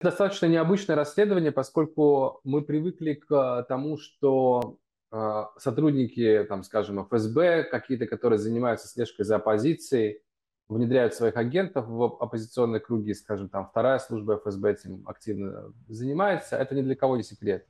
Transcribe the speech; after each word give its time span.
Достаточно 0.00 0.46
необычное 0.46 0.96
расследование, 0.96 1.52
поскольку 1.52 2.40
мы 2.42 2.62
привыкли 2.62 3.14
к 3.14 3.66
тому, 3.68 3.98
что 3.98 4.78
э, 5.12 5.44
сотрудники, 5.58 6.46
там, 6.48 6.62
скажем, 6.62 7.04
ФСБ, 7.04 7.64
какие-то, 7.64 8.06
которые 8.06 8.38
занимаются 8.38 8.88
слежкой 8.88 9.26
за 9.26 9.36
оппозицией, 9.36 10.22
внедряют 10.70 11.14
своих 11.14 11.36
агентов 11.36 11.86
в 11.86 12.02
оппозиционные 12.02 12.80
круги, 12.80 13.12
скажем, 13.12 13.50
там, 13.50 13.66
вторая 13.66 13.98
служба 13.98 14.38
ФСБ 14.38 14.70
этим 14.72 15.02
активно 15.06 15.74
занимается. 15.88 16.56
Это 16.56 16.74
ни 16.74 16.80
для 16.80 16.96
кого 16.96 17.18
не 17.18 17.22
секрет. 17.22 17.66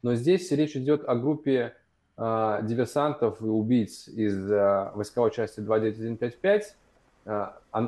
Но 0.00 0.14
здесь 0.14 0.50
речь 0.52 0.76
идет 0.76 1.06
о 1.06 1.14
группе 1.14 1.74
э, 2.16 2.58
диверсантов 2.62 3.42
и 3.42 3.44
убийц 3.44 4.08
из 4.08 4.50
э, 4.50 4.92
войсковой 4.94 5.30
части 5.30 5.60
29155. 5.60 6.76
Э, 7.26 7.46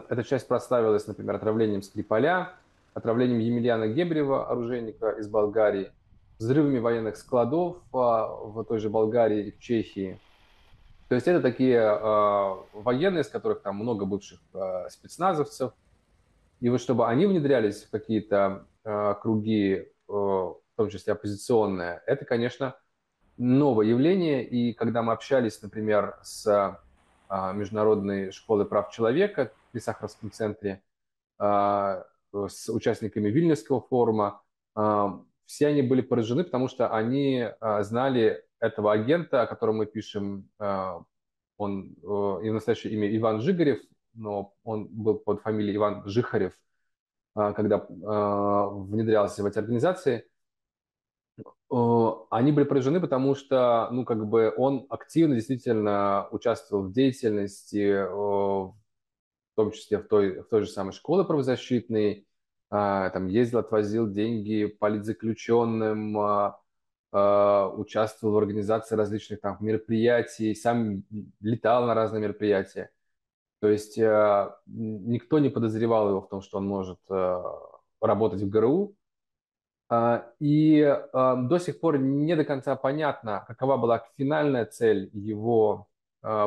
эта 0.08 0.24
часть 0.24 0.46
прославилась, 0.46 1.06
например, 1.06 1.36
отравлением 1.36 1.80
Скрипаля, 1.80 2.52
отравлением 2.98 3.38
Емельяна 3.38 3.88
Гебрева, 3.88 4.48
оружейника 4.48 5.10
из 5.10 5.28
Болгарии, 5.28 5.90
взрывами 6.38 6.78
военных 6.78 7.16
складов 7.16 7.78
а, 7.92 8.28
в 8.28 8.64
той 8.64 8.78
же 8.78 8.90
Болгарии 8.90 9.46
и 9.46 9.50
в 9.50 9.58
Чехии. 9.58 10.20
То 11.08 11.14
есть 11.14 11.26
это 11.26 11.40
такие 11.40 11.78
э, 11.78 12.54
военные, 12.74 13.22
из 13.22 13.28
которых 13.28 13.62
там 13.62 13.76
много 13.76 14.04
бывших 14.04 14.40
э, 14.52 14.90
спецназовцев. 14.90 15.72
И 16.60 16.68
вот 16.68 16.82
чтобы 16.82 17.08
они 17.08 17.24
внедрялись 17.24 17.84
в 17.84 17.90
какие-то 17.90 18.66
круги, 19.22 19.86
в 20.06 20.56
том 20.76 20.88
числе 20.88 21.12
оппозиционные, 21.12 22.02
это, 22.06 22.24
конечно, 22.24 22.74
новое 23.36 23.86
явление. 23.86 24.44
И 24.44 24.72
когда 24.72 25.02
мы 25.02 25.12
общались, 25.12 25.62
например, 25.62 26.18
с 26.22 26.78
Международной 27.30 28.32
школой 28.32 28.66
прав 28.66 28.90
человека 28.90 29.52
при 29.72 29.80
Сахаровском 29.80 30.32
центре, 30.32 30.82
с 32.32 32.68
участниками 32.68 33.30
Вильнюсского 33.30 33.80
форума. 33.80 34.42
А, 34.74 35.22
все 35.46 35.68
они 35.68 35.82
были 35.82 36.02
поражены, 36.02 36.44
потому 36.44 36.68
что 36.68 36.88
они 36.94 37.48
а, 37.60 37.82
знали 37.82 38.44
этого 38.60 38.92
агента, 38.92 39.42
о 39.42 39.46
котором 39.46 39.78
мы 39.78 39.86
пишем. 39.86 40.48
А, 40.58 41.02
он, 41.56 41.96
его 42.02 42.52
настоящее 42.52 42.92
имя 42.92 43.16
Иван 43.16 43.40
Жигарев, 43.40 43.80
но 44.14 44.54
он 44.62 44.86
был 44.86 45.18
под 45.18 45.42
фамилией 45.42 45.74
Иван 45.74 46.04
Жихарев, 46.06 46.52
когда 47.34 47.78
внедрялся 47.88 49.42
в 49.42 49.46
эти 49.46 49.58
организации. 49.58 50.24
Они 51.68 52.52
были 52.52 52.64
поражены, 52.64 53.00
потому 53.00 53.34
что, 53.34 53.88
ну, 53.90 54.04
как 54.04 54.24
бы 54.24 54.54
он 54.56 54.86
активно 54.88 55.34
действительно 55.34 56.28
участвовал 56.30 56.84
в 56.84 56.92
деятельности, 56.92 58.06
том 59.58 59.72
числе 59.72 59.98
в 59.98 60.06
той, 60.06 60.40
в 60.40 60.44
той 60.44 60.62
же 60.62 60.70
самой 60.70 60.92
школе 60.92 61.24
правозащитной, 61.24 62.28
а, 62.70 63.10
там 63.10 63.26
ездил, 63.26 63.58
отвозил 63.58 64.08
деньги 64.08 64.66
политзаключенным, 64.66 66.16
а, 66.16 66.60
а, 67.10 67.68
участвовал 67.70 68.34
в 68.34 68.38
организации 68.38 68.94
различных 68.94 69.40
там 69.40 69.56
мероприятий, 69.58 70.54
сам 70.54 71.02
летал 71.40 71.86
на 71.86 71.94
разные 71.94 72.22
мероприятия. 72.22 72.90
То 73.60 73.68
есть 73.68 73.98
никто 73.98 75.40
не 75.40 75.48
подозревал 75.48 76.10
его 76.10 76.20
в 76.20 76.28
том, 76.28 76.40
что 76.40 76.58
он 76.58 76.68
может 76.68 77.00
работать 78.00 78.40
в 78.40 78.48
ГРУ. 78.48 78.94
И 80.38 80.98
до 81.12 81.58
сих 81.58 81.80
пор 81.80 81.98
не 81.98 82.36
до 82.36 82.44
конца 82.44 82.76
понятно, 82.76 83.44
какова 83.48 83.76
была 83.76 84.04
финальная 84.16 84.64
цель 84.64 85.10
его 85.12 85.88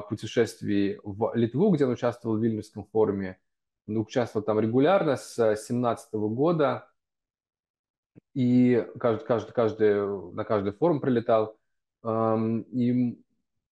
путешествий 0.10 1.00
в 1.04 1.32
Литву, 1.34 1.72
где 1.72 1.86
он 1.86 1.92
участвовал 1.92 2.38
в 2.38 2.44
Вильнюсском 2.44 2.86
форуме. 2.86 3.40
Он 3.88 3.98
участвовал 3.98 4.46
там 4.46 4.60
регулярно 4.60 5.16
с 5.18 5.36
2017 5.36 6.14
года, 6.14 6.88
и 8.34 8.88
каждый, 9.00 9.26
каждый, 9.26 9.52
каждый, 9.54 10.34
на 10.34 10.44
каждый 10.44 10.74
форум 10.74 11.00
прилетал. 11.00 11.58
И 12.04 13.18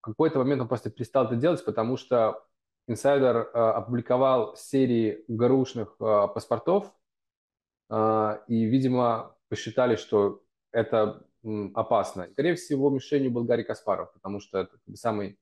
какой-то 0.00 0.38
момент 0.38 0.62
он 0.62 0.68
просто 0.68 0.90
перестал 0.90 1.26
это 1.26 1.36
делать, 1.36 1.64
потому 1.64 1.96
что 1.96 2.44
инсайдер 2.86 3.50
а, 3.52 3.72
опубликовал 3.74 4.56
серии 4.56 5.24
ГРУшных 5.28 5.96
а, 6.00 6.28
паспортов, 6.28 6.92
и, 7.92 8.64
видимо, 8.66 9.34
посчитали, 9.48 9.96
что 9.96 10.44
это 10.70 11.26
опасно. 11.74 12.28
Скорее 12.30 12.54
всего, 12.54 12.88
мишенью 12.88 13.32
был 13.32 13.42
Гарри 13.42 13.64
Каспаров, 13.64 14.12
потому 14.12 14.38
что 14.38 14.58
это 14.58 14.78
самый 14.94 15.40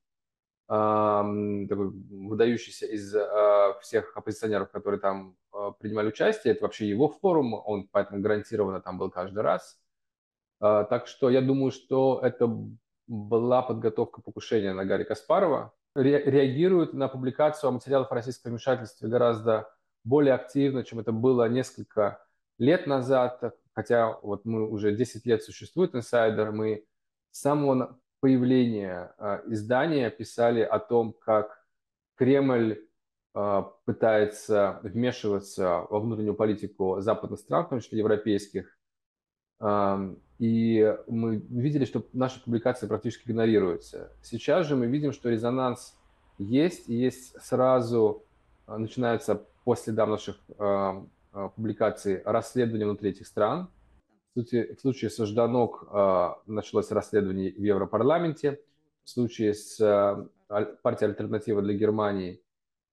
такой 0.69 1.89
выдающийся 1.89 2.85
из 2.85 3.15
э, 3.15 3.73
всех 3.81 4.15
оппозиционеров, 4.15 4.69
которые 4.69 4.99
там 4.99 5.35
э, 5.51 5.71
принимали 5.79 6.09
участие. 6.09 6.53
Это 6.53 6.63
вообще 6.63 6.87
его 6.87 7.09
форум, 7.09 7.55
он 7.55 7.87
поэтому 7.91 8.21
гарантированно 8.21 8.79
там 8.79 8.99
был 8.99 9.09
каждый 9.09 9.41
раз. 9.41 9.81
Э, 10.61 10.85
так 10.87 11.07
что 11.07 11.31
я 11.31 11.41
думаю, 11.41 11.71
что 11.71 12.19
это 12.21 12.55
была 13.07 13.63
подготовка 13.63 14.21
покушения 14.21 14.73
на 14.73 14.85
Гарри 14.85 15.05
Каспарова. 15.05 15.73
Ре 15.95 16.23
реагируют 16.23 16.93
на 16.93 17.07
публикацию 17.07 17.71
о 17.71 18.13
российском 18.13 18.51
вмешательстве 18.51 19.09
гораздо 19.09 19.67
более 20.03 20.35
активно, 20.35 20.83
чем 20.83 20.99
это 20.99 21.11
было 21.11 21.49
несколько 21.49 22.23
лет 22.59 22.85
назад. 22.85 23.55
Хотя 23.73 24.19
вот 24.21 24.45
мы 24.45 24.69
уже 24.69 24.95
10 24.95 25.25
лет 25.25 25.41
существует 25.43 25.95
инсайдер, 25.95 26.51
мы 26.51 26.85
с 27.31 27.41
самого 27.41 27.99
появления 28.19 29.13
э, 29.17 29.41
издания 29.47 30.09
писали 30.09 30.61
о 30.61 30.79
том, 30.79 31.13
как 31.13 31.63
Кремль 32.15 32.85
э, 33.33 33.63
пытается 33.85 34.79
вмешиваться 34.83 35.85
во 35.89 35.99
внутреннюю 35.99 36.35
политику 36.35 37.01
западных 37.01 37.39
стран, 37.39 37.65
в 37.65 37.69
том 37.69 37.79
числе 37.79 37.99
европейских. 37.99 38.75
И 40.39 40.97
мы 41.07 41.35
видели, 41.35 41.83
что 41.83 42.07
наши 42.13 42.41
публикации 42.41 42.87
практически 42.87 43.29
игнорируются. 43.29 44.13
Сейчас 44.21 44.67
же 44.67 44.77
мы 44.77 44.85
видим, 44.85 45.11
что 45.11 45.29
резонанс 45.29 45.99
есть, 46.37 46.87
и 46.87 46.95
есть 46.95 47.35
сразу, 47.41 48.23
э, 48.67 48.77
начинается 48.77 49.45
по 49.65 49.75
следам 49.75 50.11
наших 50.11 50.39
публикаций 51.55 52.23
расследования 52.23 52.85
внутри 52.85 53.11
этих 53.11 53.27
стран– 53.27 53.69
в 54.35 54.79
случае, 54.79 55.09
с 55.09 55.25
Жданок 55.25 55.87
э, 55.91 56.29
началось 56.47 56.91
расследование 56.91 57.51
в 57.51 57.61
Европарламенте. 57.61 58.61
В 59.03 59.09
случае 59.09 59.53
с 59.53 59.79
э, 59.79 60.27
партией 60.81 61.09
«Альтернатива 61.09 61.61
для 61.61 61.73
Германии» 61.73 62.41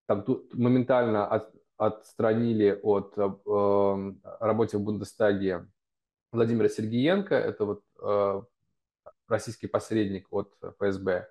там 0.07 0.23
тут 0.23 0.53
моментально 0.53 1.27
от, 1.27 1.53
отстранили 1.77 2.79
от 2.81 3.17
э, 3.17 4.13
работы 4.39 4.77
в 4.77 4.81
Бундестаге 4.81 5.67
Владимира 6.31 6.69
Сергеенко, 6.69 7.35
это 7.35 7.65
вот 7.65 7.83
э, 8.01 8.41
российский 9.27 9.67
посредник 9.67 10.27
от 10.31 10.53
ФСБ, 10.61 11.29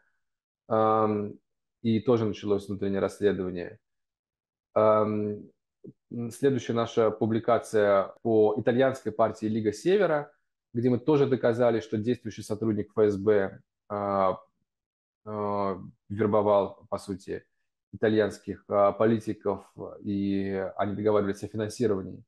э, 0.69 1.31
и 1.83 2.01
тоже 2.01 2.25
началось 2.27 2.69
внутреннее 2.69 3.01
расследование. 3.01 3.79
Следующая 6.31 6.73
наша 6.73 7.11
публикация 7.11 8.15
по 8.23 8.55
итальянской 8.57 9.13
партии 9.13 9.47
Лига 9.47 9.71
Севера, 9.71 10.33
где 10.73 10.89
мы 10.89 10.99
тоже 10.99 11.27
доказали, 11.27 11.81
что 11.81 11.99
действующий 11.99 12.43
сотрудник 12.43 12.91
ФСБ 12.93 13.61
э, 13.91 14.33
э, 15.27 15.77
вербовал, 16.09 16.87
по 16.89 16.97
сути, 16.97 17.45
итальянских 17.93 18.65
э, 18.67 18.93
политиков, 18.99 19.71
и 20.01 20.71
они 20.77 20.95
договаривались 20.95 21.43
о 21.43 21.49
финансировании. 21.49 22.25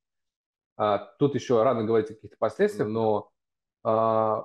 А, 0.76 0.98
тут 1.18 1.34
еще 1.34 1.62
рано 1.62 1.84
говорить 1.84 2.10
о 2.10 2.14
каких-то 2.14 2.36
последствиях, 2.38 2.90
но 2.90 3.30
э, 3.84 4.42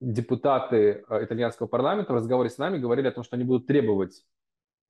депутаты 0.00 1.04
итальянского 1.08 1.68
парламента 1.68 2.12
в 2.12 2.16
разговоре 2.16 2.50
с 2.50 2.58
нами 2.58 2.78
говорили 2.78 3.06
о 3.06 3.12
том, 3.12 3.22
что 3.22 3.36
они 3.36 3.44
будут 3.44 3.68
требовать 3.68 4.24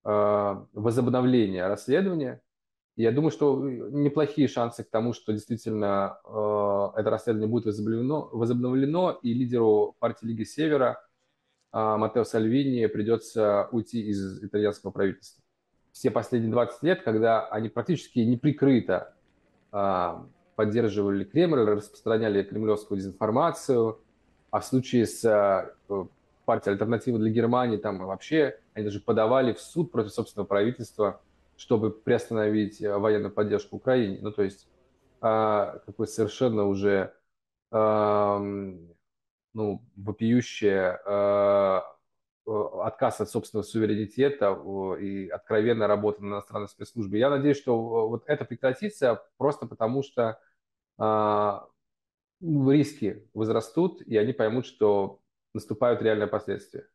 э, 0.07 0.65
возобновления 0.73 1.67
расследования, 1.67 2.41
я 2.97 3.13
думаю, 3.13 3.31
что 3.31 3.63
неплохие 3.63 4.49
шансы 4.49 4.83
к 4.83 4.89
тому, 4.89 5.13
что 5.13 5.33
действительно 5.33 6.19
э, 6.25 7.01
это 7.01 7.11
расследование 7.11 7.49
будет 7.49 7.67
возобновлено, 7.67 8.31
возобновлено, 8.33 9.19
и 9.23 9.35
лидеру 9.35 9.95
партии 9.99 10.25
Лиги 10.25 10.45
Севера 10.45 11.03
э, 11.75 11.77
Матео 11.79 12.25
Сальвини 12.25 12.87
придется 12.87 13.69
уйти 13.71 14.01
из 14.01 14.43
итальянского 14.43 14.93
правительства. 14.93 15.45
Все 15.93 16.11
последние 16.11 16.51
20 16.51 16.83
лет, 16.85 17.03
когда 17.03 17.47
они 17.47 17.69
практически 17.69 18.21
неприкрыто 18.21 19.15
э, 19.73 20.15
поддерживали 20.55 21.25
Кремль, 21.25 21.61
распространяли 21.61 22.43
кремлевскую 22.45 22.97
дезинформацию, 22.97 24.01
а 24.51 24.61
в 24.61 24.65
случае 24.65 25.05
с 25.05 25.23
э, 25.23 26.07
партией 26.47 26.73
«Альтернатива 26.73 27.19
для 27.19 27.29
Германии» 27.29 27.77
там 27.77 27.99
вообще 27.99 28.59
они 28.73 28.87
даже 28.87 29.01
подавали 29.01 29.53
в 29.53 29.61
суд 29.61 29.93
против 29.93 30.13
собственного 30.13 30.47
правительства– 30.47 31.21
чтобы 31.57 31.91
приостановить 31.91 32.81
э, 32.81 32.97
военную 32.97 33.33
поддержку 33.33 33.77
Украине. 33.77 34.19
Ну, 34.21 34.33
то 34.33 34.43
есть 34.43 34.69
а, 35.21 35.79
какой 35.87 36.07
совершенно 36.07 36.67
уже 36.67 37.13
ну, 39.57 39.83
вопиющее 39.97 41.01
а, 41.05 41.83
отказ 42.47 43.21
от 43.21 43.31
собственного 43.31 43.65
суверенитета 43.65 44.53
и 45.01 45.29
откровенная 45.29 45.89
работа 45.89 46.23
на 46.23 46.35
иностранной 46.35 46.69
спецслужбе. 46.69 47.19
Я 47.19 47.31
надеюсь, 47.31 47.57
что 47.57 48.09
вот 48.09 48.23
это 48.27 48.45
прекратится 48.45 49.25
просто 49.37 49.67
потому, 49.67 50.03
что 50.03 50.39
а, 50.99 51.67
риски 52.41 53.29
возрастут, 53.35 54.03
и 54.03 54.17
они 54.17 54.33
поймут, 54.33 54.67
что 54.67 55.21
наступают 55.55 56.03
реальные 56.03 56.29
последствия. 56.29 56.87